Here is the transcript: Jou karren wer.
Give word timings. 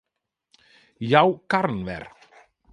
Jou 1.11 1.29
karren 1.55 1.79
wer. 1.91 2.05